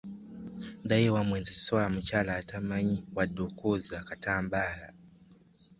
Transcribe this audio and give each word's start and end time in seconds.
Ddayo 0.83 1.07
ewammwe 1.09 1.37
nze 1.39 1.53
sisobola 1.57 1.87
mukyala 1.95 2.31
atamanyi 2.41 2.97
wadde 3.15 3.41
okwoza 3.47 3.93
akatambaala. 4.01 4.87